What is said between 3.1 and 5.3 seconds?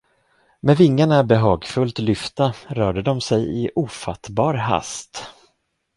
sig i ofattbar hast.